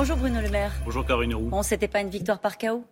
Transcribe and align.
Bonjour 0.00 0.16
Bruno 0.16 0.40
Le 0.40 0.48
Maire. 0.48 0.72
Bonjour 0.86 1.04
Karine 1.04 1.34
Roux. 1.34 1.50
Bon, 1.50 1.62
c'était 1.62 1.86
pas 1.86 2.00
une 2.00 2.08
victoire 2.08 2.40
par 2.40 2.56
chaos 2.56 2.86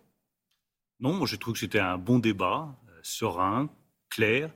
Non, 0.99 1.11
moi 1.11 1.25
je 1.25 1.37
trouve 1.37 1.55
que 1.55 1.59
c'était 1.59 1.79
un 1.79 1.97
bon 1.97 2.19
débat, 2.19 2.75
euh, 2.87 2.99
serein, 3.01 3.67
clair, 4.11 4.51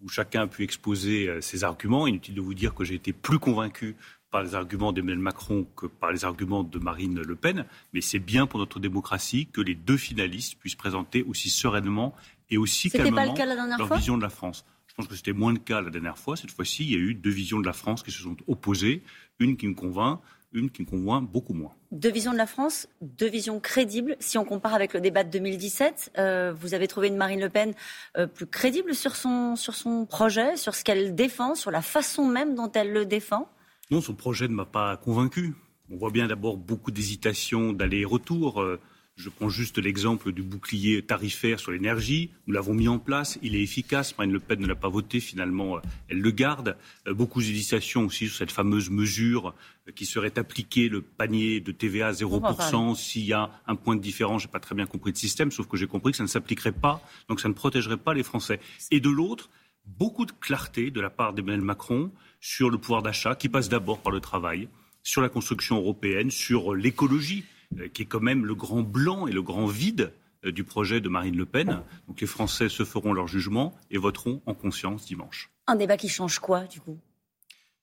où 0.00 0.08
chacun 0.08 0.44
a 0.44 0.46
pu 0.46 0.62
exposer 0.62 1.28
euh, 1.28 1.42
ses 1.42 1.64
arguments. 1.64 2.06
Inutile 2.06 2.34
de 2.34 2.40
vous 2.40 2.54
dire 2.54 2.74
que 2.74 2.82
j'ai 2.82 2.94
été 2.94 3.12
plus 3.12 3.38
convaincu 3.38 3.94
par 4.30 4.42
les 4.42 4.54
arguments 4.54 4.94
d'Emmanuel 4.94 5.18
Macron 5.18 5.66
que 5.76 5.84
par 5.84 6.10
les 6.10 6.24
arguments 6.24 6.64
de 6.64 6.78
Marine 6.78 7.20
Le 7.20 7.36
Pen, 7.36 7.66
mais 7.92 8.00
c'est 8.00 8.20
bien 8.20 8.46
pour 8.46 8.58
notre 8.58 8.80
démocratie 8.80 9.46
que 9.52 9.60
les 9.60 9.74
deux 9.74 9.98
finalistes 9.98 10.54
puissent 10.58 10.76
présenter 10.76 11.22
aussi 11.24 11.50
sereinement 11.50 12.14
et 12.48 12.56
aussi 12.56 12.90
calmement 12.90 13.34
leur 13.76 13.94
vision 13.96 14.16
de 14.16 14.22
la 14.22 14.30
France. 14.30 14.64
Je 14.86 14.94
pense 14.94 15.08
que 15.08 15.14
c'était 15.14 15.34
moins 15.34 15.52
le 15.52 15.58
cas 15.58 15.82
la 15.82 15.90
dernière 15.90 16.16
fois. 16.16 16.38
Cette 16.38 16.52
fois-ci, 16.52 16.84
il 16.84 16.90
y 16.90 16.94
a 16.94 16.98
eu 17.00 17.12
deux 17.12 17.28
visions 17.28 17.60
de 17.60 17.66
la 17.66 17.74
France 17.74 18.02
qui 18.02 18.10
se 18.10 18.22
sont 18.22 18.36
opposées, 18.46 19.02
une 19.38 19.58
qui 19.58 19.68
me 19.68 19.74
convainc, 19.74 20.20
une 20.52 20.70
qui 20.70 20.82
me 20.82 20.86
convainc 20.86 21.30
beaucoup 21.30 21.54
moins. 21.54 21.72
Deux 21.92 22.10
visions 22.10 22.32
de 22.32 22.38
la 22.38 22.46
France, 22.46 22.88
deux 23.00 23.28
visions 23.28 23.60
crédibles. 23.60 24.16
Si 24.20 24.38
on 24.38 24.44
compare 24.44 24.74
avec 24.74 24.94
le 24.94 25.00
débat 25.00 25.24
de 25.24 25.30
2017, 25.30 26.12
euh, 26.18 26.52
vous 26.54 26.74
avez 26.74 26.88
trouvé 26.88 27.08
une 27.08 27.16
Marine 27.16 27.40
Le 27.40 27.48
Pen 27.48 27.74
euh, 28.16 28.26
plus 28.26 28.46
crédible 28.46 28.94
sur 28.94 29.16
son, 29.16 29.56
sur 29.56 29.74
son 29.74 30.06
projet, 30.06 30.56
sur 30.56 30.74
ce 30.74 30.84
qu'elle 30.84 31.14
défend, 31.14 31.54
sur 31.54 31.70
la 31.70 31.82
façon 31.82 32.26
même 32.26 32.54
dont 32.54 32.70
elle 32.72 32.92
le 32.92 33.06
défend? 33.06 33.48
Non, 33.90 34.00
son 34.00 34.14
projet 34.14 34.48
ne 34.48 34.54
m'a 34.54 34.66
pas 34.66 34.96
convaincu. 34.96 35.54
On 35.90 35.96
voit 35.96 36.10
bien 36.10 36.26
d'abord 36.26 36.58
beaucoup 36.58 36.90
d'hésitation 36.90 37.72
d'aller-retour. 37.72 38.60
Euh, 38.60 38.78
je 39.18 39.30
prends 39.30 39.48
juste 39.48 39.78
l'exemple 39.78 40.30
du 40.30 40.44
bouclier 40.44 41.02
tarifaire 41.02 41.58
sur 41.58 41.72
l'énergie. 41.72 42.30
Nous 42.46 42.54
l'avons 42.54 42.72
mis 42.72 42.86
en 42.86 43.00
place. 43.00 43.36
Il 43.42 43.56
est 43.56 43.62
efficace. 43.62 44.16
Marine 44.16 44.32
Le 44.32 44.38
Pen 44.38 44.60
ne 44.60 44.66
l'a 44.66 44.76
pas 44.76 44.88
voté. 44.88 45.18
Finalement, 45.18 45.76
euh, 45.76 45.80
elle 46.08 46.20
le 46.20 46.30
garde. 46.30 46.76
Euh, 47.08 47.14
beaucoup 47.14 47.40
d'hésitations 47.40 48.06
aussi 48.06 48.28
sur 48.28 48.36
cette 48.36 48.52
fameuse 48.52 48.90
mesure 48.90 49.54
euh, 49.88 49.92
qui 49.92 50.06
serait 50.06 50.38
appliquée, 50.38 50.88
le 50.88 51.02
panier 51.02 51.60
de 51.60 51.72
TVA 51.72 52.06
à 52.06 52.12
0%. 52.12 52.94
S'il 52.94 53.24
y 53.24 53.32
a 53.32 53.50
un 53.66 53.74
point 53.74 53.96
de 53.96 54.00
différence, 54.00 54.42
je 54.42 54.46
n'ai 54.46 54.52
pas 54.52 54.60
très 54.60 54.76
bien 54.76 54.86
compris 54.86 55.10
le 55.10 55.16
système, 55.16 55.50
sauf 55.50 55.66
que 55.66 55.76
j'ai 55.76 55.88
compris 55.88 56.12
que 56.12 56.18
ça 56.18 56.22
ne 56.22 56.28
s'appliquerait 56.28 56.70
pas. 56.70 57.02
Donc 57.28 57.40
ça 57.40 57.48
ne 57.48 57.54
protégerait 57.54 57.96
pas 57.96 58.14
les 58.14 58.22
Français. 58.22 58.60
Et 58.92 59.00
de 59.00 59.10
l'autre, 59.10 59.50
beaucoup 59.84 60.26
de 60.26 60.32
clarté 60.32 60.92
de 60.92 61.00
la 61.00 61.10
part 61.10 61.32
d'Emmanuel 61.32 61.62
Macron 61.62 62.12
sur 62.40 62.70
le 62.70 62.78
pouvoir 62.78 63.02
d'achat 63.02 63.34
qui 63.34 63.48
passe 63.48 63.68
d'abord 63.68 63.98
par 63.98 64.12
le 64.12 64.20
travail, 64.20 64.68
sur 65.02 65.22
la 65.22 65.28
construction 65.28 65.76
européenne, 65.76 66.30
sur 66.30 66.76
l'écologie. 66.76 67.42
Euh, 67.76 67.88
qui 67.88 68.02
est 68.02 68.06
quand 68.06 68.20
même 68.20 68.46
le 68.46 68.54
grand 68.54 68.82
blanc 68.82 69.26
et 69.26 69.32
le 69.32 69.42
grand 69.42 69.66
vide 69.66 70.12
euh, 70.46 70.52
du 70.52 70.64
projet 70.64 71.02
de 71.02 71.08
Marine 71.10 71.36
Le 71.36 71.44
Pen. 71.44 71.82
Donc 72.06 72.20
les 72.20 72.26
Français 72.26 72.70
se 72.70 72.82
feront 72.82 73.12
leur 73.12 73.28
jugement 73.28 73.76
et 73.90 73.98
voteront 73.98 74.40
en 74.46 74.54
conscience 74.54 75.04
dimanche. 75.04 75.50
Un 75.66 75.76
débat 75.76 75.98
qui 75.98 76.08
change 76.08 76.38
quoi, 76.38 76.64
du 76.64 76.80
coup? 76.80 76.98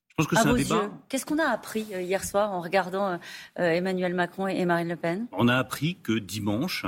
Je 0.07 0.15
pense 0.15 0.27
que 0.27 0.35
c'est 0.37 0.47
un 0.47 0.55
débat. 0.55 0.89
Qu'est-ce 1.07 1.25
qu'on 1.25 1.37
a 1.37 1.49
appris 1.49 1.85
euh, 1.93 2.01
hier 2.01 2.23
soir 2.23 2.51
en 2.51 2.61
regardant 2.61 3.19
Emmanuel 3.57 4.15
Macron 4.15 4.47
et 4.47 4.65
Marine 4.65 4.87
Le 4.87 4.95
Pen? 4.95 5.27
On 5.33 5.47
a 5.47 5.55
appris 5.55 5.97
que 6.01 6.13
dimanche, 6.13 6.85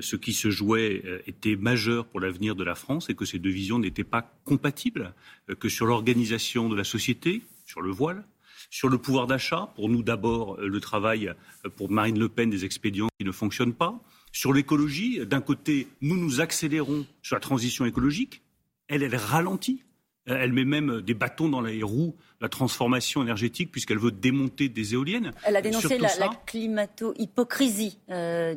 ce 0.00 0.16
qui 0.16 0.32
se 0.32 0.50
jouait 0.50 1.02
était 1.26 1.56
majeur 1.56 2.06
pour 2.06 2.20
l'avenir 2.20 2.54
de 2.54 2.64
la 2.64 2.76
France 2.76 3.10
et 3.10 3.14
que 3.14 3.24
ces 3.24 3.38
deux 3.38 3.50
visions 3.50 3.78
n'étaient 3.78 4.04
pas 4.04 4.32
compatibles, 4.44 5.12
que 5.58 5.68
sur 5.68 5.86
l'organisation 5.86 6.68
de 6.68 6.76
la 6.76 6.84
société, 6.84 7.42
sur 7.66 7.82
le 7.82 7.90
voile, 7.90 8.24
sur 8.70 8.88
le 8.88 8.98
pouvoir 8.98 9.26
d'achat, 9.26 9.70
pour 9.74 9.88
nous 9.88 10.02
d'abord 10.02 10.58
euh, 10.58 10.68
le 10.68 10.80
travail 10.80 11.28
euh, 11.28 11.70
pour 11.70 11.90
Marine 11.90 12.18
Le 12.18 12.28
Pen 12.28 12.50
des 12.50 12.64
expédients 12.64 13.08
qui 13.18 13.24
ne 13.24 13.32
fonctionnent 13.32 13.74
pas. 13.74 14.00
Sur 14.32 14.52
l'écologie, 14.52 15.26
d'un 15.26 15.40
côté, 15.40 15.88
nous 16.00 16.16
nous 16.16 16.40
accélérons 16.40 17.06
sur 17.22 17.36
la 17.36 17.40
transition 17.40 17.86
écologique. 17.86 18.42
Elle, 18.88 19.02
elle 19.02 19.16
ralentit. 19.16 19.84
Euh, 20.28 20.36
elle 20.38 20.52
met 20.52 20.66
même 20.66 21.00
des 21.00 21.14
bâtons 21.14 21.48
dans 21.48 21.62
les 21.62 21.82
roues 21.82 22.14
la 22.40 22.48
transformation 22.48 23.22
énergétique 23.22 23.72
puisqu'elle 23.72 23.98
veut 23.98 24.12
démonter 24.12 24.68
des 24.68 24.94
éoliennes. 24.94 25.32
Elle 25.44 25.56
a 25.56 25.62
dénoncé 25.62 25.98
la, 25.98 26.10
climato-hypocrisie 26.46 27.98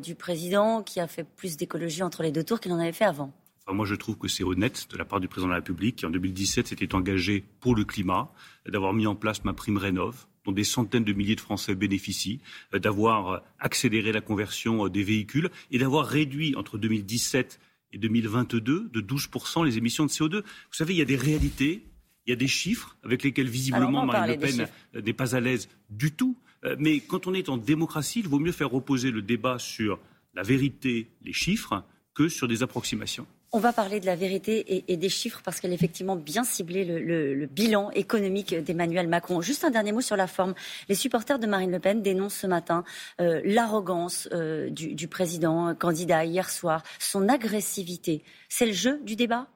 du 0.00 0.14
président 0.14 0.84
qui 0.84 1.00
a 1.00 1.08
fait 1.08 1.24
plus 1.24 1.56
d'écologie 1.56 2.04
entre 2.04 2.22
les 2.22 2.30
deux 2.30 2.44
tours 2.44 2.60
qu'il 2.60 2.72
en 2.72 2.78
avait 2.78 2.92
fait 2.92 3.04
avant 3.04 3.32
moi, 3.70 3.86
je 3.86 3.94
trouve 3.94 4.18
que 4.18 4.28
c'est 4.28 4.42
honnête 4.42 4.88
de 4.90 4.96
la 4.96 5.04
part 5.04 5.20
du 5.20 5.28
président 5.28 5.48
de 5.48 5.52
la 5.52 5.58
République 5.58 5.96
qui, 5.96 6.06
en 6.06 6.10
2017, 6.10 6.68
s'était 6.68 6.94
engagé 6.94 7.44
pour 7.60 7.76
le 7.76 7.84
climat, 7.84 8.32
d'avoir 8.66 8.92
mis 8.92 9.06
en 9.06 9.14
place 9.14 9.44
ma 9.44 9.52
prime 9.52 9.76
Rénov, 9.76 10.26
dont 10.44 10.52
des 10.52 10.64
centaines 10.64 11.04
de 11.04 11.12
milliers 11.12 11.36
de 11.36 11.40
Français 11.40 11.74
bénéficient, 11.74 12.40
d'avoir 12.72 13.42
accéléré 13.60 14.12
la 14.12 14.20
conversion 14.20 14.86
euh, 14.86 14.90
des 14.90 15.04
véhicules 15.04 15.50
et 15.70 15.78
d'avoir 15.78 16.06
réduit 16.06 16.56
entre 16.56 16.78
2017 16.78 17.60
et 17.92 17.98
2022 17.98 18.90
de 18.92 19.00
12% 19.00 19.64
les 19.64 19.78
émissions 19.78 20.06
de 20.06 20.10
CO2. 20.10 20.40
Vous 20.40 20.42
savez, 20.72 20.94
il 20.94 20.98
y 20.98 21.02
a 21.02 21.06
des 21.06 21.16
réalités, 21.16 21.84
il 22.26 22.30
y 22.30 22.32
a 22.32 22.36
des 22.36 22.48
chiffres 22.48 22.96
avec 23.04 23.22
lesquels 23.22 23.48
visiblement 23.48 24.04
Marine 24.06 24.32
Le 24.32 24.38
Pen 24.38 24.68
n'est 24.94 25.12
pas 25.12 25.36
à 25.36 25.40
l'aise 25.40 25.68
du 25.90 26.12
tout. 26.12 26.36
Euh, 26.64 26.76
mais 26.78 27.00
quand 27.00 27.26
on 27.26 27.34
est 27.34 27.48
en 27.48 27.56
démocratie, 27.56 28.20
il 28.20 28.28
vaut 28.28 28.38
mieux 28.38 28.52
faire 28.52 28.70
reposer 28.70 29.10
le 29.10 29.22
débat 29.22 29.58
sur 29.58 29.98
la 30.34 30.42
vérité, 30.42 31.08
les 31.22 31.32
chiffres, 31.32 31.84
que 32.14 32.28
sur 32.28 32.48
des 32.48 32.62
approximations. 32.62 33.26
On 33.54 33.58
va 33.58 33.74
parler 33.74 34.00
de 34.00 34.06
la 34.06 34.16
vérité 34.16 34.90
et, 34.90 34.96
des 34.96 35.08
chiffres 35.10 35.42
parce 35.44 35.60
qu'elle 35.60 35.72
a 35.72 35.74
effectivement 35.74 36.16
bien 36.16 36.42
ciblé 36.42 36.86
le, 36.86 37.44
bilan 37.44 37.90
économique 37.90 38.54
d'Emmanuel 38.54 39.08
Macron. 39.08 39.42
Juste 39.42 39.62
un 39.64 39.70
dernier 39.70 39.92
mot 39.92 40.00
sur 40.00 40.16
la 40.16 40.26
forme. 40.26 40.54
Les 40.88 40.94
supporters 40.94 41.38
de 41.38 41.46
Marine 41.46 41.70
Le 41.70 41.78
Pen 41.78 42.00
dénoncent 42.00 42.34
ce 42.34 42.46
matin 42.46 42.82
euh, 43.20 43.42
l'arrogance 43.44 44.26
euh, 44.32 44.70
du, 44.70 45.06
président 45.06 45.68
euh, 45.68 45.74
candidat 45.74 46.24
hier 46.24 46.48
soir, 46.48 46.82
son 46.98 47.28
agressivité. 47.28 48.24
C'est 48.48 48.64
le 48.64 48.72
jeu 48.72 49.00
du 49.04 49.16
débat? 49.16 49.48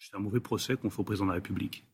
C'est 0.00 0.16
un 0.16 0.20
mauvais 0.20 0.40
procès 0.40 0.74
qu'on 0.74 0.90
fait 0.90 1.00
au 1.00 1.04
président 1.04 1.26
de 1.26 1.30
la 1.30 1.36
République. 1.36 1.85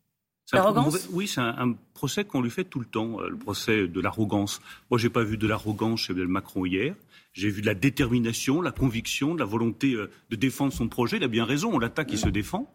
L'arrogance 0.52 1.08
Oui, 1.10 1.26
c'est 1.26 1.40
un, 1.40 1.74
procès 1.94 2.24
qu'on 2.24 2.42
lui 2.42 2.50
fait 2.50 2.64
tout 2.64 2.80
le 2.80 2.86
temps, 2.86 3.20
le 3.20 3.36
procès 3.36 3.86
de 3.86 4.00
l'arrogance. 4.00 4.60
Moi, 4.90 4.98
j'ai 4.98 5.08
pas 5.08 5.22
vu 5.22 5.36
de 5.36 5.46
l'arrogance 5.46 6.00
chez 6.00 6.14
Macron 6.14 6.66
hier. 6.66 6.94
J'ai 7.32 7.48
vu 7.48 7.62
de 7.62 7.66
la 7.66 7.74
détermination, 7.74 8.60
la 8.60 8.72
conviction, 8.72 9.34
de 9.34 9.38
la 9.38 9.46
volonté 9.46 9.94
euh, 9.94 10.10
de 10.30 10.36
défendre 10.36 10.72
son 10.72 10.88
projet. 10.88 11.16
Il 11.16 11.24
a 11.24 11.28
bien 11.28 11.44
raison, 11.44 11.70
on 11.72 11.78
l'attaque, 11.78 12.12
il 12.12 12.18
se 12.18 12.28
défend. 12.28 12.74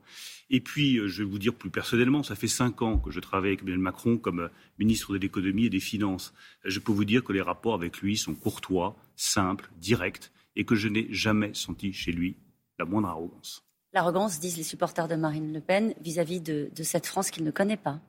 Et 0.50 0.62
puis, 0.62 0.98
euh, 0.98 1.08
je 1.08 1.24
vais 1.24 1.30
vous 1.30 1.38
dire 1.38 1.54
plus 1.54 1.70
personnellement, 1.70 2.24
ça 2.24 2.36
fait 2.36 2.48
cinq 2.48 2.82
ans 2.82 2.98
que 2.98 3.12
je 3.12 3.20
travaille 3.20 3.50
avec 3.50 3.62
Emmanuel 3.62 3.80
Macron 3.80 4.18
comme 4.18 4.40
euh, 4.40 4.48
ministre 4.80 5.14
de 5.14 5.20
l'économie 5.20 5.66
et 5.66 5.70
des 5.70 5.80
finances. 5.80 6.34
Je 6.66 6.80
peux 6.80 6.92
vous 6.92 7.06
dire 7.06 7.24
que 7.24 7.34
les 7.34 7.42
rapports 7.42 7.76
avec 7.76 8.00
lui 8.00 8.18
sont 8.18 8.34
courtois, 8.34 8.96
simples, 9.16 9.70
directs, 9.78 10.32
et 10.56 10.66
que 10.66 10.76
je 10.76 10.88
n'ai 10.88 11.08
jamais 11.12 11.54
senti 11.54 11.94
chez 11.94 12.12
lui 12.12 12.38
la 12.80 12.86
moindre 12.86 13.10
arrogance. 13.10 13.67
L'arrogance, 13.98 14.40
disent 14.40 14.58
les 14.58 14.64
supporters 14.64 15.08
de 15.08 15.16
Marine 15.16 15.52
Le 15.52 15.60
Pen, 15.60 15.96
vis-à-vis 16.02 16.40
de, 16.40 16.70
de 16.76 16.84
cette 16.84 17.08
France 17.08 17.32
qu'il 17.32 17.44
ne 17.44 17.50
connaît 17.50 17.78
pas. 17.78 18.00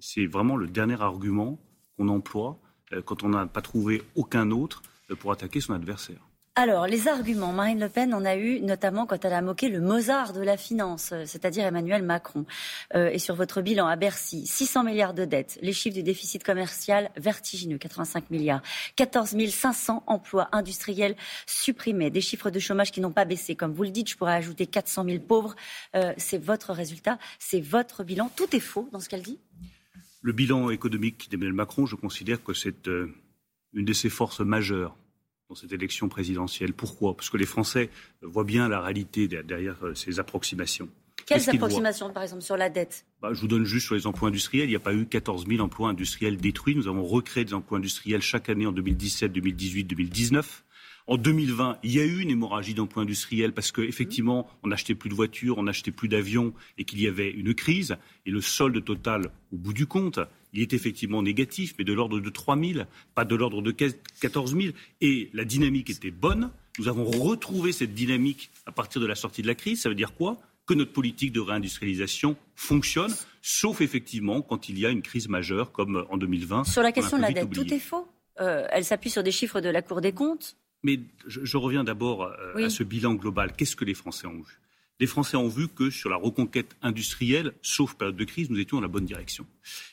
C'est 0.00 0.26
vraiment 0.26 0.56
le 0.56 0.66
dernier 0.66 1.00
argument 1.00 1.56
qu'on 1.96 2.08
emploie 2.08 2.58
quand 3.04 3.22
on 3.22 3.28
n'a 3.28 3.46
pas 3.46 3.62
trouvé 3.62 4.02
aucun 4.16 4.50
autre 4.50 4.82
pour 5.20 5.30
attaquer 5.30 5.60
son 5.60 5.72
adversaire. 5.72 6.18
Alors, 6.60 6.86
les 6.86 7.08
arguments, 7.08 7.54
Marine 7.54 7.80
Le 7.80 7.88
Pen 7.88 8.12
en 8.12 8.22
a 8.26 8.36
eu 8.36 8.60
notamment 8.60 9.06
quand 9.06 9.24
elle 9.24 9.32
a 9.32 9.40
moqué 9.40 9.70
le 9.70 9.80
Mozart 9.80 10.34
de 10.34 10.42
la 10.42 10.58
finance, 10.58 11.12
euh, 11.12 11.22
c'est-à-dire 11.24 11.64
Emmanuel 11.64 12.02
Macron. 12.02 12.44
Euh, 12.94 13.08
et 13.08 13.18
sur 13.18 13.34
votre 13.34 13.62
bilan 13.62 13.86
à 13.86 13.96
Bercy, 13.96 14.46
600 14.46 14.84
milliards 14.84 15.14
de 15.14 15.24
dettes, 15.24 15.58
les 15.62 15.72
chiffres 15.72 15.94
du 15.94 16.02
déficit 16.02 16.44
commercial 16.44 17.10
vertigineux, 17.16 17.78
85 17.78 18.28
milliards, 18.28 18.60
14 18.96 19.36
500 19.48 20.04
emplois 20.06 20.50
industriels 20.52 21.16
supprimés, 21.46 22.10
des 22.10 22.20
chiffres 22.20 22.50
de 22.50 22.58
chômage 22.58 22.92
qui 22.92 23.00
n'ont 23.00 23.10
pas 23.10 23.24
baissé. 23.24 23.56
Comme 23.56 23.72
vous 23.72 23.84
le 23.84 23.90
dites, 23.90 24.10
je 24.10 24.18
pourrais 24.18 24.34
ajouter 24.34 24.66
400 24.66 25.04
000 25.06 25.20
pauvres. 25.20 25.56
Euh, 25.96 26.12
c'est 26.18 26.36
votre 26.36 26.74
résultat, 26.74 27.18
c'est 27.38 27.62
votre 27.62 28.04
bilan. 28.04 28.30
Tout 28.36 28.54
est 28.54 28.60
faux 28.60 28.86
dans 28.92 29.00
ce 29.00 29.08
qu'elle 29.08 29.22
dit? 29.22 29.38
Le 30.20 30.34
bilan 30.34 30.68
économique 30.68 31.30
d'Emmanuel 31.30 31.54
Macron, 31.54 31.86
je 31.86 31.96
considère 31.96 32.44
que 32.44 32.52
c'est 32.52 32.86
une 32.86 33.86
de 33.86 33.92
ses 33.94 34.10
forces 34.10 34.40
majeures 34.40 34.94
dans 35.50 35.56
cette 35.56 35.72
élection 35.72 36.08
présidentielle. 36.08 36.72
Pourquoi? 36.72 37.16
Parce 37.16 37.28
que 37.28 37.36
les 37.36 37.44
Français 37.44 37.90
voient 38.22 38.44
bien 38.44 38.68
la 38.68 38.80
réalité 38.80 39.26
derrière 39.26 39.76
euh, 39.82 39.94
ces 39.94 40.20
approximations. 40.20 40.88
Quelles 41.26 41.50
approximations, 41.50 42.10
par 42.12 42.22
exemple, 42.22 42.42
sur 42.42 42.56
la 42.56 42.70
dette? 42.70 43.04
Bah, 43.20 43.30
Je 43.32 43.40
vous 43.40 43.48
donne 43.48 43.64
juste 43.64 43.86
sur 43.86 43.96
les 43.96 44.06
emplois 44.06 44.28
industriels. 44.28 44.66
Il 44.66 44.70
n'y 44.70 44.76
a 44.76 44.80
pas 44.80 44.94
eu 44.94 45.06
14 45.06 45.46
000 45.46 45.60
emplois 45.60 45.90
industriels 45.90 46.36
détruits. 46.36 46.76
Nous 46.76 46.86
avons 46.86 47.04
recréé 47.04 47.44
des 47.44 47.52
emplois 47.52 47.78
industriels 47.78 48.22
chaque 48.22 48.48
année 48.48 48.66
en 48.66 48.72
2017, 48.72 49.32
2018, 49.32 49.84
2019. 49.84 50.64
En 51.08 51.16
2020, 51.16 51.78
il 51.82 51.92
y 51.92 51.98
a 51.98 52.04
eu 52.04 52.20
une 52.20 52.30
hémorragie 52.30 52.74
d'emplois 52.74 53.02
industriels 53.02 53.52
parce 53.52 53.72
qu'effectivement, 53.72 54.48
on 54.62 54.68
n'achetait 54.68 54.94
plus 54.94 55.10
de 55.10 55.14
voitures, 55.14 55.58
on 55.58 55.64
n'achetait 55.64 55.90
plus 55.90 56.08
d'avions 56.08 56.54
et 56.78 56.84
qu'il 56.84 57.00
y 57.00 57.08
avait 57.08 57.30
une 57.30 57.54
crise. 57.54 57.96
Et 58.26 58.30
le 58.30 58.40
solde 58.40 58.84
total, 58.84 59.32
au 59.52 59.56
bout 59.56 59.72
du 59.72 59.86
compte, 59.86 60.20
il 60.52 60.62
est 60.62 60.72
effectivement 60.72 61.22
négatif, 61.22 61.74
mais 61.78 61.84
de 61.84 61.92
l'ordre 61.92 62.20
de 62.20 62.30
3 62.30 62.58
000, 62.58 62.80
pas 63.14 63.24
de 63.24 63.34
l'ordre 63.34 63.62
de 63.62 63.70
14 63.70 64.56
000. 64.56 64.74
Et 65.00 65.30
la 65.32 65.44
dynamique 65.44 65.90
était 65.90 66.10
bonne. 66.10 66.50
Nous 66.78 66.88
avons 66.88 67.04
retrouvé 67.04 67.72
cette 67.72 67.94
dynamique 67.94 68.50
à 68.66 68.72
partir 68.72 69.00
de 69.00 69.06
la 69.06 69.14
sortie 69.14 69.42
de 69.42 69.46
la 69.46 69.54
crise. 69.54 69.82
Ça 69.82 69.88
veut 69.88 69.94
dire 69.94 70.14
quoi? 70.14 70.38
Que 70.66 70.74
notre 70.74 70.92
politique 70.92 71.32
de 71.32 71.40
réindustrialisation 71.40 72.36
fonctionne, 72.54 73.12
sauf 73.42 73.80
effectivement 73.80 74.42
quand 74.42 74.68
il 74.68 74.78
y 74.78 74.86
a 74.86 74.90
une 74.90 75.02
crise 75.02 75.28
majeure 75.28 75.72
comme 75.72 76.06
en 76.10 76.16
2020. 76.16 76.64
Sur 76.64 76.82
la 76.82 76.92
question 76.92 77.16
de 77.16 77.22
la 77.22 77.32
dette, 77.32 77.50
tout 77.50 77.72
est 77.72 77.78
faux. 77.78 78.06
Euh, 78.40 78.66
elle 78.70 78.84
s'appuie 78.84 79.10
sur 79.10 79.22
des 79.22 79.32
chiffres 79.32 79.60
de 79.60 79.68
la 79.68 79.82
Cour 79.82 80.00
des 80.00 80.12
comptes. 80.12 80.56
Mais 80.82 81.00
je, 81.26 81.56
reviens 81.58 81.84
d'abord 81.84 82.22
euh, 82.22 82.64
à 82.64 82.70
ce 82.70 82.82
bilan 82.82 83.14
global. 83.14 83.52
Qu'est-ce 83.54 83.76
que 83.76 83.84
les 83.84 83.94
Français 83.94 84.26
ont 84.26 84.40
vu? 84.40 84.59
Les 85.00 85.06
Français 85.06 85.36
ont 85.36 85.48
vu 85.48 85.66
que 85.68 85.90
sur 85.90 86.10
la 86.10 86.16
reconquête 86.16 86.76
industrielle, 86.82 87.54
sauf 87.62 87.94
période 87.94 88.16
de 88.16 88.24
crise, 88.24 88.50
nous 88.50 88.58
étions 88.60 88.76
dans 88.76 88.82
la 88.82 88.88
bonne 88.88 89.06
direction. 89.06 89.46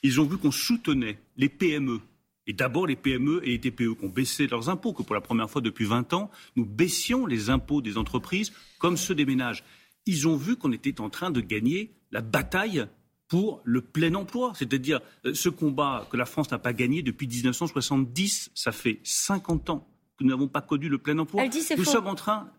Ils 0.04 0.20
ont 0.20 0.26
vu 0.26 0.38
qu'on 0.38 0.52
soutenait 0.52 1.18
les 1.38 1.50
PME 1.50 2.02
Et 2.46 2.54
d'abord 2.54 2.88
les 2.88 2.96
PME 2.96 3.42
et 3.44 3.52
les 3.52 3.60
TPE 3.60 3.96
qui 3.98 4.06
ont 4.06 4.10
baissé 4.10 4.48
leurs 4.48 4.70
impôts, 4.70 4.94
que 4.94 5.04
pour 5.04 5.16
la 5.16 5.22
première 5.22 5.50
fois 5.50 5.62
depuis 5.62 5.86
20 5.86 6.14
ans, 6.14 6.30
nous 6.56 6.66
baissions 6.66 7.26
les 7.26 7.50
impôts 7.50 7.82
des 7.82 7.98
entreprises 7.98 8.54
comme 8.80 8.96
ceux 8.96 9.16
des 9.16 9.26
ménages. 9.26 9.64
Ils 10.06 10.28
ont 10.28 10.38
vu 10.38 10.56
qu'on 10.56 10.72
était 10.72 11.02
en 11.02 11.10
train 11.10 11.32
de 11.32 11.42
gagner 11.42 11.92
la 12.12 12.22
bataille 12.22 12.88
pour 13.28 13.62
le 13.66 13.82
plein 13.82 14.14
emploi, 14.16 14.54
c'est-à-dire 14.56 15.02
euh, 15.26 15.34
ce 15.34 15.50
combat 15.50 16.08
que 16.10 16.16
la 16.16 16.26
France 16.26 16.50
n'a 16.52 16.60
pas 16.60 16.72
gagné 16.72 17.02
depuis 17.02 17.28
1970, 17.28 18.52
ça 18.56 18.72
fait 18.72 19.02
50 19.04 19.70
ans 19.70 19.88
que 20.18 20.24
nous 20.24 20.30
n'avons 20.30 20.48
pas 20.48 20.62
connu 20.62 20.88
le 20.88 20.98
plein 20.98 21.18
emploi. 21.20 21.44
Elle 21.44 21.50
dit 21.50 21.62
c'est 21.62 21.76
nous 21.76 21.84
faux. 21.84 21.92
sommes 21.92 22.08
en 22.08 22.16
train. 22.16 22.50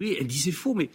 Oui, 0.00 0.16
elle 0.18 0.26
dit 0.26 0.38
c'est 0.38 0.52
faux, 0.52 0.72
mais 0.72 0.88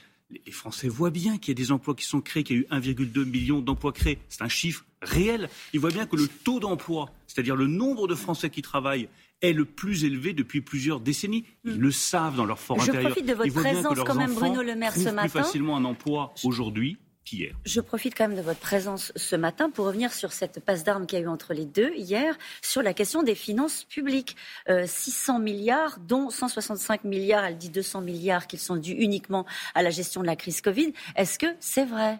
les 0.45 0.51
Français 0.51 0.88
voient 0.88 1.09
bien 1.12 1.38
qu'il 1.38 1.50
y 1.50 1.62
a 1.62 1.63
des 1.63 1.71
emplois 1.71 1.95
qui 1.95 2.06
sont 2.06 2.21
créés, 2.21 2.44
qu'il 2.44 2.57
y 2.57 2.59
a 2.59 2.62
eu 2.63 2.68
1,2 2.71 3.25
million 3.25 3.62
d'emplois 3.62 3.91
créés. 3.91 4.19
C'est 4.30 4.41
un 4.41 4.50
chiffre 4.50 4.85
réel. 5.01 5.50
Ils 5.74 5.80
voient 5.80 5.91
bien 5.91 6.06
que 6.06 6.15
le 6.15 6.27
taux 6.27 6.59
d'emploi, 6.59 7.12
c'est-à-dire 7.27 7.56
le 7.56 7.68
nombre 7.68 8.07
de 8.07 8.15
Français 8.15 8.50
qui 8.50 8.62
travaillent, 8.62 9.09
est 9.41 9.53
le 9.53 9.65
plus 9.65 10.06
élevé 10.06 10.33
depuis 10.33 10.62
plusieurs 10.62 11.01
décennies. 11.01 11.44
Ils 11.65 11.77
le 11.77 11.91
savent 11.91 12.38
dans 12.38 12.45
leur 12.45 12.59
fort 12.59 12.80
Je 12.80 12.89
intérieur. 12.89 13.12
profite 13.12 13.27
de 13.27 13.33
votre 13.33 13.53
présence 13.53 14.00
quand 14.06 14.15
même, 14.15 14.33
Bruno 14.33 14.63
Le 14.63 14.75
Maire, 14.75 14.95
ce 14.95 15.09
matin. 15.09 15.21
plus 15.21 15.30
facilement 15.30 15.75
un 15.75 15.83
emploi 15.85 16.33
aujourd'hui 16.44 16.97
qu'hier. 17.24 17.56
Je 17.66 17.81
profite 17.81 18.16
quand 18.16 18.28
même 18.28 18.38
de 18.38 18.44
votre 18.44 18.60
présence 18.60 19.12
ce 19.16 19.36
matin 19.36 19.70
pour 19.70 19.86
revenir 19.86 20.14
sur 20.14 20.31
cette 20.31 20.60
passe 20.60 20.84
d'armes 20.84 21.06
qu'il 21.06 21.20
y 21.20 21.22
a 21.22 21.25
eu 21.25 21.28
entre 21.28 21.54
les 21.54 21.66
deux 21.66 21.94
hier, 21.96 22.38
sur 22.62 22.81
la 22.81 22.94
question 22.94 23.24
des 23.24 23.36
finances 23.36 23.86
publiques. 23.86 24.36
Euh, 24.70 24.86
600 24.88 25.40
milliards, 25.40 26.00
dont 26.00 26.30
165 26.30 27.04
milliards, 27.04 27.46
elle 27.46 27.58
dit 27.58 27.70
200 27.70 28.02
milliards, 28.02 28.48
qu'ils 28.48 28.60
sont 28.60 28.75
dus 28.75 28.94
uniquement 28.94 29.46
à 29.74 29.84
la 29.84 29.90
gestion 29.90 30.22
de 30.22 30.28
la 30.28 30.36
crise 30.36 30.62
Covid. 30.62 30.94
Est-ce 31.16 31.40
que 31.40 31.48
c'est 31.60 31.86
vrai? 31.86 32.20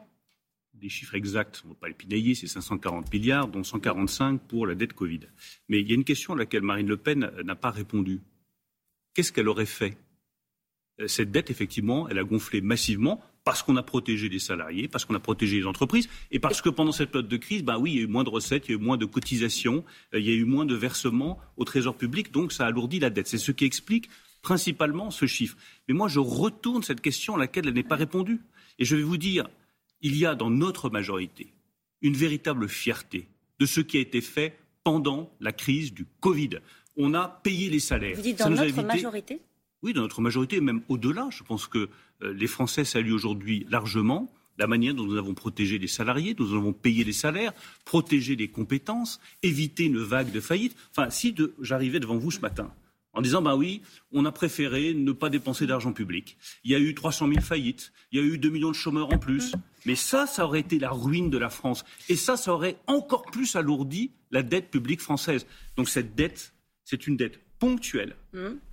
Des 0.74 0.90
chiffres 0.90 1.16
exacts, 1.16 1.62
on 1.64 1.70
ne 1.70 1.74
va 1.74 1.80
pas 1.80 1.88
les 1.88 1.94
pinailler, 1.94 2.36
c'est 2.36 2.48
540 2.48 3.12
milliards, 3.14 3.48
dont 3.48 3.64
145 3.64 4.42
pour 4.42 4.68
la 4.68 4.76
dette 4.76 4.94
Covid. 4.94 5.22
Mais 5.70 5.80
il 5.80 5.88
y 5.88 5.92
a 5.92 5.96
une 5.96 6.04
question 6.04 6.34
à 6.34 6.38
laquelle 6.38 6.64
Marine 6.64 6.88
Le 6.88 6.98
Pen 6.98 7.32
n'a 7.44 7.56
pas 7.56 7.70
répondu. 7.70 8.22
Qu'est-ce 9.14 9.32
qu'elle 9.32 9.48
aurait 9.48 9.66
fait? 9.66 9.98
Cette 11.08 11.32
dette, 11.32 11.50
effectivement, 11.50 12.10
elle 12.10 12.20
a 12.20 12.24
gonflé 12.24 12.62
massivement 12.62 13.22
parce 13.44 13.62
qu'on 13.64 13.76
a 13.76 13.84
protégé 13.84 14.30
les 14.30 14.40
salariés, 14.40 14.88
parce 14.88 15.06
qu'on 15.06 15.16
a 15.16 15.20
protégé 15.20 15.58
les 15.58 15.66
entreprises, 15.66 16.08
et 16.32 16.40
parce 16.40 16.62
que 16.62 16.70
pendant 16.70 16.92
cette 16.94 17.12
période 17.12 17.28
de 17.30 17.38
crise, 17.38 17.64
ben 17.64 17.78
oui, 17.78 17.92
il 17.92 17.96
y 17.98 18.00
a 18.00 18.04
eu 18.04 18.08
moins 18.08 18.24
de 18.24 18.30
recettes, 18.30 18.68
il 18.68 18.72
y 18.72 18.74
a 18.76 18.78
eu 18.78 18.82
moins 18.82 18.98
de 18.98 19.06
cotisations, 19.06 19.84
euh, 20.14 20.20
il 20.20 20.26
y 20.26 20.30
a 20.30 20.34
eu 20.34 20.46
moins 20.46 20.66
de 20.66 20.76
versements 20.76 21.40
au 21.58 21.66
trésor 21.66 21.96
public, 21.98 22.32
donc 22.32 22.52
ça 22.54 22.66
alourdit 22.66 23.00
la 23.00 23.10
dette. 23.10 23.28
C'est 23.28 23.38
ce 23.38 23.52
qui 23.52 23.66
explique 23.66 24.10
principalement 24.42 25.12
ce 25.12 25.26
chiffre. 25.26 25.58
Mais 25.88 25.94
moi, 25.94 26.08
je 26.08 26.20
retourne 26.20 26.84
cette 26.84 27.02
question 27.02 27.36
à 27.36 27.40
laquelle 27.40 27.68
elle 27.68 27.74
n'est 27.74 27.84
pas 27.84 27.96
répondue. 27.96 28.40
Et 28.80 28.86
je 28.86 28.96
vais 28.96 29.02
vous 29.04 29.18
dire, 29.18 29.48
il 30.02 30.18
y 30.18 30.26
a 30.26 30.36
dans 30.36 30.50
notre 30.50 30.90
majorité 30.90 31.54
une 32.02 32.16
véritable 32.16 32.68
fierté 32.68 33.28
de 33.60 33.66
ce 33.66 33.80
qui 33.82 33.98
a 33.98 34.02
été 34.02 34.20
fait 34.22 34.58
pendant 34.84 35.32
la 35.40 35.54
crise 35.54 35.94
du 35.94 36.06
Covid. 36.20 36.60
On 36.98 37.14
a 37.14 37.28
payé 37.28 37.70
les 37.70 37.80
salaires. 37.80 38.16
Vous 38.18 38.22
dites 38.22 38.40
dans 38.40 38.50
notre 38.50 38.64
évité- 38.64 38.84
majorité 38.84 39.40
oui, 39.84 39.94
dans 39.94 40.02
notre 40.02 40.22
majorité, 40.22 40.60
même 40.62 40.82
au-delà. 40.90 41.28
Je 41.32 41.44
pense 41.44 41.68
que 41.68 41.90
euh, 42.24 42.34
les 42.34 42.48
Français 42.48 42.86
saluent 42.86 43.12
aujourd'hui 43.14 43.66
largement 43.70 44.32
la 44.60 44.68
manière 44.68 44.94
dont 44.94 45.06
nous 45.06 45.18
avons 45.18 45.34
protégé 45.34 45.80
les 45.80 45.88
salariés, 45.88 46.36
dont 46.36 46.46
nous 46.46 46.56
avons 46.56 46.74
payé 46.74 47.04
les 47.04 47.12
salaires, 47.14 47.54
protégé 47.86 48.36
les 48.36 48.50
compétences, 48.50 49.20
évité 49.42 49.86
une 49.86 49.98
vague 49.98 50.32
de 50.32 50.40
faillite. 50.40 50.76
Enfin, 50.92 51.10
si 51.10 51.34
de- 51.34 51.54
j'arrivais 51.60 52.00
devant 52.00 52.18
vous 52.18 52.30
ce 52.32 52.40
matin 52.40 52.72
en 53.14 53.22
disant, 53.22 53.42
ben 53.42 53.56
oui, 53.56 53.82
on 54.12 54.26
a 54.26 54.32
préféré 54.32 54.94
ne 54.94 55.12
pas 55.12 55.30
dépenser 55.30 55.66
d'argent 55.68 55.92
public. 55.94 56.38
Il 56.64 56.72
y 56.72 56.76
a 56.76 56.80
eu 56.80 56.94
300 56.96 57.28
000 57.30 57.42
faillites, 57.42 57.94
il 58.12 58.20
y 58.20 58.22
a 58.24 58.26
eu 58.26 58.38
2 58.40 58.50
millions 58.50 58.70
de 58.72 58.76
chômeurs 58.76 59.12
en 59.14 59.18
plus. 59.20 59.54
Mais 59.86 59.96
ça, 59.96 60.26
ça 60.28 60.46
aurait 60.46 60.60
été 60.62 60.78
la 60.80 60.90
ruine 60.92 61.30
de 61.32 61.38
la 61.38 61.50
France. 61.50 61.84
Et 62.10 62.16
ça, 62.16 62.38
ça 62.38 62.54
aurait 62.54 62.78
encore 62.88 63.24
plus 63.26 63.56
alourdi 63.56 64.12
la 64.32 64.42
dette 64.44 64.70
publique 64.72 65.02
française. 65.02 65.46
Donc 65.78 65.90
cette 65.90 66.14
dette, 66.16 66.54
c'est 66.86 67.06
une 67.08 67.18
dette 67.18 67.40
ponctuelle, 67.60 68.16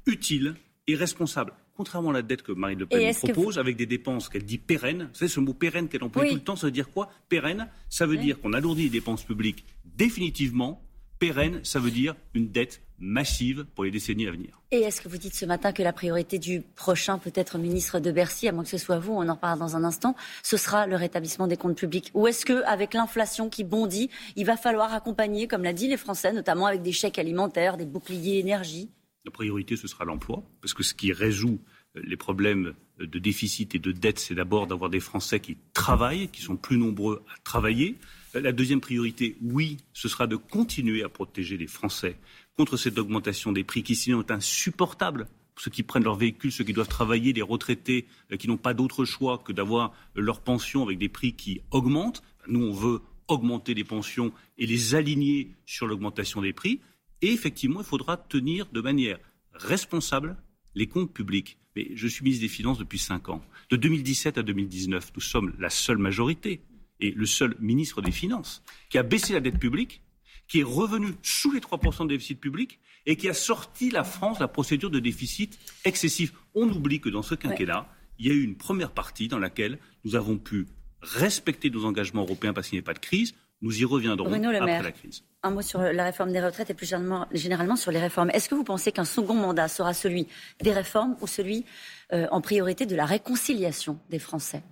utile 0.07 0.55
et 0.93 0.97
responsable. 0.97 1.53
Contrairement 1.77 2.11
à 2.11 2.15
la 2.15 2.23
dette 2.23 2.43
que 2.43 2.53
Marine 2.53 2.79
Le 2.81 2.87
Pen 2.87 3.15
propose, 3.15 3.59
avec 3.59 3.77
des 3.77 3.87
dépenses 3.87 4.29
qu'elle 4.29 4.45
dit 4.45 4.59
pérennes. 4.59 5.09
Vous 5.13 5.19
savez, 5.19 5.31
ce 5.31 5.41
mot 5.41 5.55
pérenne 5.55 5.89
qu'elle 5.89 6.05
emploie 6.05 6.23
Oui. 6.25 6.29
tout 6.31 6.35
le 6.37 6.43
temps, 6.43 6.57
ça 6.57 6.67
veut 6.67 6.73
dire 6.73 6.91
quoi? 6.91 7.11
Pérenne, 7.29 7.69
ça 7.89 8.07
veut 8.07 8.17
Oui. 8.17 8.23
dire 8.25 8.41
qu'on 8.41 8.53
alourdit 8.53 8.85
les 8.85 8.89
dépenses 8.91 9.23
publiques 9.25 9.65
définitivement. 9.85 10.83
Pérenne, 11.19 11.61
ça 11.65 11.79
veut 11.79 11.91
dire 11.91 12.15
une 12.33 12.49
dette 12.51 12.81
massive 12.99 13.67
pour 13.75 13.85
les 13.85 13.91
décennies 13.91 14.27
à 14.27 14.31
venir. 14.31 14.59
Et 14.71 14.81
est-ce 14.81 15.03
que 15.03 15.09
vous 15.09 15.19
dites 15.19 15.35
ce 15.35 15.45
matin 15.45 15.73
que 15.73 15.83
la 15.83 15.93
priorité 15.93 16.39
du 16.39 16.63
prochain, 16.63 17.19
peut-être 17.19 17.59
ministre 17.59 18.01
de 18.01 18.11
Bercy, 18.11 18.49
à 18.49 18.53
moins 18.53 18.63
que 18.65 18.71
ce 18.71 18.79
soit 18.79 18.99
vous, 18.99 19.13
on 19.13 19.29
en 19.29 19.35
reparle 19.35 19.59
dans 19.59 19.77
un 19.77 19.85
instant, 19.85 20.17
ce 20.43 20.57
sera 20.57 20.87
le 20.87 20.97
rétablissement 20.97 21.47
des 21.47 21.57
comptes 21.59 21.77
publics? 21.77 22.11
Ou 22.15 22.27
est-ce 22.27 22.47
que, 22.47 22.63
avec 22.65 22.95
l'inflation 22.95 23.51
qui 23.51 23.65
bondit, 23.65 24.09
il 24.37 24.47
va 24.47 24.57
falloir 24.57 24.95
accompagner, 24.95 25.47
comme 25.47 25.63
l'a 25.63 25.75
dit 25.75 25.89
les 25.89 25.99
Français, 25.99 26.33
notamment 26.33 26.67
avec 26.67 26.81
des 26.83 26.93
chèques 26.93 27.19
alimentaires, 27.19 27.77
des 27.77 27.87
boucliers 27.87 28.39
énergie? 28.39 28.89
La 29.25 29.31
priorité, 29.31 29.77
ce 29.77 29.87
sera 29.87 30.05
l'emploi, 30.05 30.43
parce 30.61 30.73
que 30.73 30.83
ce 30.83 30.95
qui 30.95 31.13
résout 31.13 31.61
euh, 31.97 32.01
les 32.05 32.17
problèmes 32.17 32.75
de 32.99 33.19
déficit 33.19 33.75
et 33.75 33.79
de 33.79 33.93
dette, 33.93 34.19
c'est 34.19 34.35
d'abord 34.35 34.67
d'avoir 34.67 34.91
des 34.91 35.01
Français 35.01 35.41
qui 35.41 35.57
travaillent, 35.73 36.29
qui 36.29 36.43
sont 36.43 36.57
plus 36.57 36.79
nombreux 36.79 37.23
à 37.29 37.39
travailler. 37.45 37.97
Euh, 38.35 38.41
La 38.41 38.53
deuxième 38.53 38.81
priorité, 38.81 39.37
oui, 39.43 39.79
ce 39.93 40.09
sera 40.09 40.27
de 40.27 40.37
continuer 40.37 41.03
à 41.03 41.09
protéger 41.09 41.57
les 41.57 41.67
Français 41.67 42.17
contre 42.57 42.77
cette 42.77 42.99
augmentation 42.99 43.53
des 43.53 43.65
prix 43.65 43.83
qui 43.83 43.95
sinon 43.95 44.23
est 44.23 44.31
insupportable. 44.31 45.29
Pour 45.55 45.65
Ceux 45.65 45.71
qui 45.71 45.83
prennent 45.83 46.05
leur 46.05 46.17
véhicule, 46.17 46.53
ceux 46.53 46.65
qui 46.65 46.73
doivent 46.73 46.89
travailler, 46.89 47.33
les 47.33 47.43
retraités 47.43 48.07
euh, 48.33 48.37
qui 48.37 48.49
n'ont 48.49 48.57
pas 48.57 48.75
d'autre 48.75 49.05
choix 49.05 49.39
que 49.39 49.53
d'avoir 49.53 49.93
euh, 50.17 50.21
leur 50.21 50.41
pension 50.41 50.83
avec 50.85 50.99
des 50.99 51.09
prix 51.09 51.35
qui 51.35 51.61
augmentent. 51.71 52.23
Nous, 52.49 52.63
on 52.63 52.73
veut 52.73 53.01
augmenter 53.29 53.75
les 53.75 53.85
pensions 53.85 54.33
et 54.59 54.67
les 54.67 54.95
aligner 54.95 55.51
sur 55.67 55.87
l'augmentation 55.87 56.41
des 56.41 56.53
prix. 56.53 56.81
Et 57.23 57.33
effectivement, 57.33 57.81
il 57.81 57.87
faudra 57.87 58.17
tenir 58.17 58.67
de 58.73 58.81
manière 58.81 59.19
responsable 59.53 60.37
les 60.75 60.87
comptes 60.87 61.13
publics. 61.13 61.59
Mais 61.77 61.91
je 61.95 62.09
suis 62.09 62.25
ministre 62.25 62.43
des 62.43 62.49
Finances 62.49 62.79
depuis 62.79 62.99
cinq 62.99 63.29
ans. 63.29 63.43
De 63.71 63.77
2017 63.77 64.39
à 64.39 64.43
2019, 64.43 65.13
nous 65.15 65.21
sommes 65.21 65.55
la 65.59 65.71
seule 65.71 65.99
majorité 65.99 66.63
et 66.99 67.13
le 67.13 67.27
seul 67.27 67.57
ministre 67.61 68.03
des 68.03 68.13
Finances 68.13 68.63
qui 68.89 68.99
a 68.99 69.03
baissé 69.03 69.33
la 69.33 69.41
dette 69.41 69.59
publique, 69.59 70.03
qui 70.49 70.61
est 70.61 70.65
revenu 70.65 71.09
sous 71.23 71.53
les 71.53 71.61
3% 71.61 72.05
de 72.05 72.09
déficit 72.09 72.41
public 72.41 72.81
et 73.07 73.17
qui 73.17 73.29
a 73.29 73.35
sorti 73.35 73.91
la 73.91 74.05
France 74.05 74.39
de 74.39 74.45
la 74.45 74.49
procédure 74.49 74.91
de 74.91 74.99
déficit 74.99 75.59
excessif. 75.85 76.33
On 76.55 76.69
oublie 76.69 77.01
que 77.01 77.09
dans 77.09 77.23
ce 77.23 77.35
quinquennat, 77.35 77.89
il 78.19 78.27
y 78.27 78.31
a 78.31 78.35
eu 78.35 78.43
une 78.43 78.57
première 78.57 78.91
partie 78.91 79.29
dans 79.29 79.39
laquelle 79.39 79.79
nous 80.05 80.17
avons 80.17 80.37
pu 80.37 80.67
respecter 81.01 81.71
nos 81.71 81.85
engagements 81.85 82.23
européens 82.23 82.53
parce 82.53 82.69
qu'il 82.69 82.77
n'y 82.77 82.81
avait 82.81 82.85
pas 82.85 82.95
de 82.95 82.99
crise. 82.99 83.35
Nous 83.63 83.81
y 83.81 83.85
reviendrons 83.85 84.29
Bruno 84.29 84.51
Le 84.51 84.57
après 84.57 84.67
Maire. 84.67 84.83
la 84.83 84.93
crise. 84.93 85.23
Un 85.43 85.51
mot 85.51 85.63
sur 85.63 85.81
la 85.81 86.05
réforme 86.05 86.33
des 86.33 86.41
retraites 86.41 86.71
et 86.71 86.75
plus 86.75 86.87
généralement, 86.87 87.27
généralement 87.33 87.77
sur 87.77 87.91
les 87.91 87.99
réformes. 87.99 88.31
Est-ce 88.31 88.49
que 88.49 88.55
vous 88.55 88.65
pensez 88.65 88.91
qu'un 88.93 89.05
second 89.05 89.35
mandat 89.35 89.69
sera 89.69 89.93
celui 89.95 90.27
des 90.63 90.73
réformes 90.73 91.17
ou 91.21 91.27
celui 91.27 91.65
euh, 92.13 92.27
en 92.31 92.41
priorité 92.41 92.87
de 92.87 92.97
la 92.97 93.05
réconciliation 93.05 93.99
des 94.09 94.19
Français? 94.19 94.63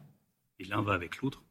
Et 0.58 0.64
l'un 0.64 0.82
va 0.82 0.94
avec 0.94 1.18
l'autre. 1.18 1.42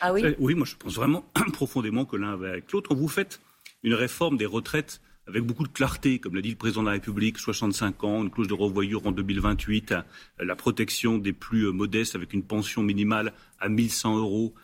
Ah 0.00 0.12
oui? 0.12 0.24
Euh, 0.24 0.34
Oui, 0.38 0.54
moi 0.54 0.66
je 0.66 0.76
pense 0.76 0.94
vraiment 0.94 1.24
profondément 1.52 2.04
que 2.04 2.16
l'un 2.16 2.36
va 2.36 2.50
avec 2.50 2.70
l'autre. 2.72 2.94
Vous 2.94 3.08
faites 3.08 3.40
une 3.82 3.94
réforme 3.94 4.36
des 4.36 4.46
retraites 4.46 5.00
avec 5.26 5.42
beaucoup 5.42 5.64
de 5.64 5.72
clarté, 5.72 6.18
comme 6.18 6.34
l'a 6.34 6.42
dit 6.42 6.50
le 6.50 6.56
président 6.56 6.82
de 6.82 6.86
la 6.86 6.92
République, 6.92 7.38
65 7.38 8.04
ans, 8.04 8.22
une 8.22 8.30
clause 8.30 8.48
de 8.48 8.54
revoyure 8.54 9.06
en 9.06 9.12
2028, 9.12 9.92
euh, 9.92 10.02
la 10.38 10.54
protection 10.54 11.18
des 11.18 11.32
plus 11.32 11.62
euh, 11.66 11.72
modestes 11.72 12.14
avec 12.14 12.32
une 12.34 12.42
pension 12.42 12.82
minimale 12.82 13.32
à 13.58 13.68
1100 13.68 14.18
euros. 14.18 14.54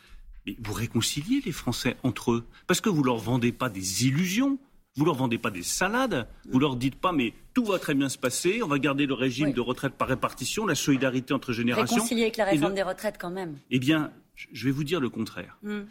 Mais 0.51 0.57
vous 0.65 0.73
réconciliez 0.73 1.41
les 1.45 1.53
Français 1.53 1.97
entre 2.03 2.33
eux, 2.33 2.45
parce 2.67 2.81
que 2.81 2.89
vous 2.89 3.03
leur 3.03 3.19
vendez 3.19 3.53
pas 3.53 3.69
des 3.69 4.07
illusions. 4.07 4.59
Vous 4.97 5.05
leur 5.05 5.15
vendez 5.15 5.39
pas 5.39 5.51
des 5.53 5.63
salades, 5.63 6.27
vous 6.51 6.59
leur 6.59 6.75
dites 6.75 6.97
pas 6.97 7.13
mais 7.13 7.33
tout 7.55 7.65
va 7.65 7.79
très 7.79 7.95
bien 7.95 8.09
se 8.09 8.19
passer, 8.19 8.61
on 8.63 8.67
va 8.67 8.81
garder 8.81 9.07
le 9.07 9.15
régime 9.15 9.47
Oui. 9.49 9.53
de 9.55 9.61
retraite 9.61 9.93
par 9.95 10.09
répartition, 10.09 10.67
la 10.67 10.75
solidarité 10.75 11.33
entre 11.33 11.53
générations. 11.53 11.95
Réconcilier 11.97 12.23
avec 12.23 12.37
la 12.37 12.49
Et 12.49 12.57
réforme 12.57 12.75
des 12.75 12.83
retraites 12.83 13.17
quand 13.19 13.31
même. 13.31 13.57
eh 13.71 13.79
bien, 13.79 14.11
je- 14.35 14.65
vais 14.65 14.73
vous 14.73 14.83
dire 14.83 14.99
le 15.01 15.09
contraire. 15.09 15.57
Mm. 15.63 15.83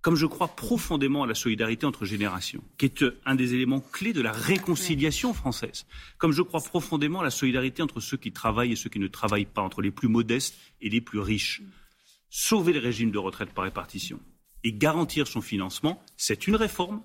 Comme 0.00 0.16
je 0.16 0.24
crois 0.24 0.48
profondément 0.48 1.22
à 1.24 1.26
la 1.26 1.34
solidarité 1.34 1.84
entre 1.84 2.06
générations, 2.06 2.64
qui 2.78 2.86
est 2.86 3.02
euh, 3.02 3.20
un 3.26 3.34
des 3.34 3.52
éléments 3.52 3.80
clés 3.80 4.14
de 4.14 4.22
la 4.22 4.32
réconciliation 4.32 5.34
française, 5.34 5.84
comme 6.16 6.32
je 6.32 6.40
crois 6.40 6.60
profondément 6.62 7.20
à 7.20 7.24
la 7.24 7.30
solidarité 7.30 7.82
entre 7.82 8.00
ceux 8.00 8.16
qui 8.16 8.32
travaillent 8.32 8.72
et 8.72 8.76
ceux 8.76 8.88
qui 8.88 8.98
ne 9.00 9.08
travaillent 9.08 9.44
pas, 9.44 9.60
entre 9.60 9.82
les 9.82 9.90
plus 9.90 10.08
modestes 10.08 10.54
et 10.80 10.88
les 10.88 11.02
plus 11.02 11.18
riches, 11.18 11.60
sauver 12.30 12.72
le 12.72 12.80
régime 12.80 13.10
de 13.10 13.18
retraite 13.18 13.50
par 13.50 13.64
répartition 13.64 14.20
et 14.64 14.72
garantir 14.72 15.26
son 15.26 15.40
financement, 15.40 16.00
c'est 16.16 16.46
une 16.46 16.56
réforme 16.56 17.02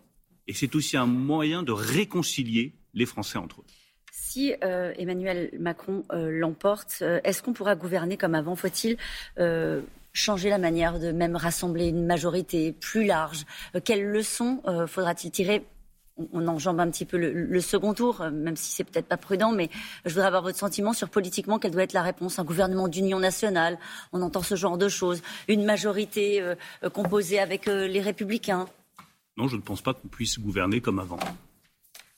et 0.48 0.54
c'est 0.54 0.76
aussi 0.76 0.96
un 0.96 1.08
moyen 1.08 1.64
de 1.64 1.72
réconcilier 1.72 2.76
les 2.94 3.06
Français 3.06 3.38
entre 3.38 3.62
eux. 3.62 3.66
Si 4.12 4.54
euh, 4.64 4.94
Emmanuel 4.98 5.50
Macron 5.60 6.04
euh, 6.12 6.30
l'emporte, 6.30 7.00
euh, 7.02 7.20
est-ce 7.24 7.42
qu'on 7.42 7.54
pourra 7.54 7.76
gouverner 7.76 8.18
comme 8.18 8.36
avant? 8.36 8.56
Faut-il 8.56 8.98
changer 10.14 10.50
la 10.50 10.58
manière 10.58 10.98
de 10.98 11.12
même 11.12 11.36
rassembler 11.36 11.88
une 11.88 12.06
majorité 12.06 12.72
plus 12.72 13.06
large? 13.06 13.46
Quelles 13.84 14.06
leçons 14.06 14.62
faudra-t-il 14.88 15.30
tirer 15.32 15.66
on, 16.18 16.48
enjambe 16.48 16.80
un 16.80 16.90
petit 16.90 17.06
peu 17.06 17.18
le, 17.18 17.62
second 17.62 17.94
tour, 17.94 18.22
euh, 18.22 18.32
même 18.32 18.56
si 18.56 18.72
c'est 18.72 18.84
peut-être 18.84 19.08
pas 19.08 19.18
prudent, 19.18 19.52
mais 19.52 19.70
je 20.06 20.12
voudrais 20.12 20.28
avoir 20.28 20.44
votre 20.44 20.58
sentiment 20.58 20.94
sur 20.94 21.10
politiquement 21.10 21.60
quelle 21.60 21.72
doit 21.72 21.84
être 21.84 21.94
la 21.94 22.04
réponse. 22.04 22.40
Un 22.40 22.44
gouvernement 22.44 22.88
d'union 22.88 23.20
nationale, 23.20 23.78
on 24.14 24.22
entend 24.22 24.42
ce 24.42 24.56
genre 24.56 24.78
de 24.78 24.90
choses. 24.90 25.22
Une 25.48 25.66
majorité 25.66 26.42
euh, 26.42 26.56
composée 26.94 27.40
avec 27.40 27.68
euh, 27.68 27.88
les 27.88 28.02
Républicains. 28.02 28.68
Non, 29.38 29.48
je 29.48 29.58
ne 29.58 29.62
pense 29.62 29.82
pas 29.82 29.94
qu'on 29.94 30.08
puisse 30.08 30.40
gouverner 30.40 30.80
comme 30.82 31.00
avant. 31.00 31.20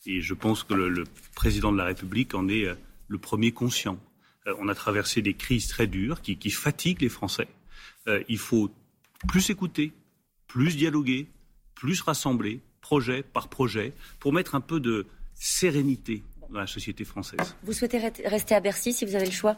Et 0.05 0.21
je 0.21 0.33
pense 0.33 0.63
que 0.63 0.73
le, 0.73 1.03
président 1.35 1.71
de 1.71 1.77
la 1.77 1.85
République 1.85 2.35
en 2.35 2.47
est 2.47 2.67
le 3.07 3.17
premier 3.17 3.51
conscient. 3.51 3.97
on 4.59 4.69
a 4.69 4.75
traversé 4.75 5.21
des 5.21 5.33
crises 5.33 5.67
très 5.67 5.87
dures 5.87 6.21
qui 6.21 6.49
fatiguent 6.51 7.01
les 7.01 7.09
Français. 7.09 7.47
il 8.29 8.37
faut 8.37 8.69
plus 9.27 9.49
écouter, 9.49 9.91
plus 10.47 10.77
dialoguer, 10.77 11.27
plus 11.75 11.99
rassembler, 12.01 12.61
projet 12.88 13.22
par 13.22 13.50
projet, 13.50 13.91
pour 14.22 14.32
mettre 14.32 14.56
un 14.56 14.62
peu 14.62 14.79
de 14.79 15.08
sérénité 15.36 16.24
dans 16.50 16.60
la 16.60 16.67
société 16.67 17.03
française. 17.03 17.56
Vous 17.63 17.74
souhaitez 17.74 18.00
rester 18.24 18.56
à 18.56 18.62
Bercy 18.62 18.94
si 18.94 19.03
vous 19.03 19.15
avez 19.15 19.25
le 19.25 19.32
choix? 19.32 19.58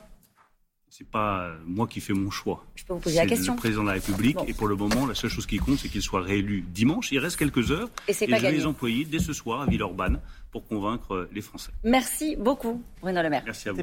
C'est 0.89 1.07
pas 1.07 1.51
moi 1.63 1.85
qui 1.85 2.01
fais 2.01 2.13
mon 2.13 2.31
choix. 2.31 2.65
Je 2.73 2.83
peux 2.83 2.93
vous 2.93 2.99
poser 2.99 3.17
la 3.17 3.27
question. 3.27 3.53
Le 3.53 3.59
président 3.59 3.83
de 3.83 3.89
la 3.89 3.93
République. 3.93 4.39
Et 4.47 4.55
pour 4.55 4.67
le 4.67 4.75
moment, 4.75 5.05
la 5.05 5.13
seule 5.13 5.29
chose 5.29 5.45
qui 5.45 5.57
compte, 5.57 5.77
c'est 5.77 5.89
qu'il 5.89 6.01
soit 6.01 6.23
réélu 6.23 6.61
dimanche. 6.61 7.11
Il 7.11 7.19
reste 7.19 7.37
quelques 7.37 7.69
heures. 7.69 7.89
Et, 8.07 8.13
c'est 8.13 8.25
pas 8.25 8.37
je 8.37 8.41
vais 8.41 8.51
les 8.51 8.65
employer 8.65 9.05
dès 9.05 9.19
ce 9.19 9.31
soir 9.31 9.61
à 9.61 9.67
Villeurbanne 9.67 10.19
pour 10.49 10.67
convaincre 10.67 11.29
les 11.31 11.41
Français. 11.41 11.71
Merci 11.83 12.35
beaucoup, 12.35 12.81
Bruno 13.01 13.21
Le 13.21 13.29
Maire. 13.29 13.43
Merci 13.45 13.69
à 13.69 13.73
vous. 13.73 13.77